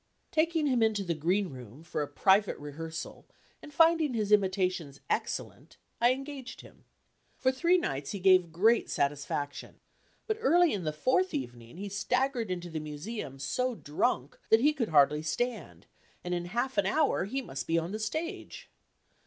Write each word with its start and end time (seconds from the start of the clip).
Taking 0.31 0.65
him 0.65 0.81
into 0.81 1.03
the 1.03 1.13
green 1.13 1.49
room 1.51 1.83
for 1.83 2.01
a 2.01 2.07
private 2.07 2.57
rehearsal, 2.57 3.27
and 3.61 3.71
finding 3.71 4.15
his 4.15 4.31
imitations 4.31 4.99
excellent, 5.11 5.77
I 6.01 6.11
engaged 6.11 6.61
him. 6.61 6.85
For 7.37 7.51
three 7.51 7.77
nights 7.77 8.09
he 8.09 8.17
gave 8.19 8.51
great 8.51 8.89
satisfaction, 8.89 9.79
but 10.25 10.37
early 10.41 10.73
in 10.73 10.85
the 10.85 10.91
fourth 10.91 11.35
evening 11.35 11.77
he 11.77 11.87
staggered 11.87 12.49
into 12.49 12.71
the 12.71 12.79
Museum 12.79 13.37
so 13.37 13.75
drunk 13.75 14.39
that 14.49 14.61
he 14.61 14.73
could 14.73 14.89
hardly 14.89 15.21
stand, 15.21 15.85
and 16.23 16.33
in 16.33 16.45
half 16.45 16.79
an 16.79 16.87
hour 16.87 17.25
he 17.25 17.39
must 17.43 17.67
be 17.67 17.77
on 17.77 17.91
the 17.91 17.99
stage! 17.99 18.71